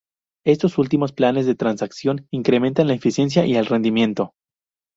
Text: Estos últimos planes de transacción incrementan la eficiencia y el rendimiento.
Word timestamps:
Estos 0.47 0.79
últimos 0.79 1.11
planes 1.13 1.45
de 1.45 1.53
transacción 1.53 2.25
incrementan 2.31 2.87
la 2.87 2.95
eficiencia 2.95 3.45
y 3.45 3.55
el 3.55 3.67
rendimiento. 3.67 4.33